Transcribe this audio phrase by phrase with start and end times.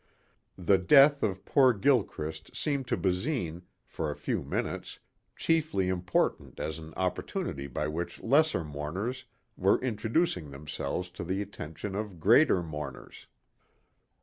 [0.57, 4.97] The death of poor Gilchrist seemed to Basine, for a few minutes,
[5.35, 9.25] chiefly important as an opportunity by which lesser mourners
[9.55, 13.27] were introducing themselves to the attention of greater mourners.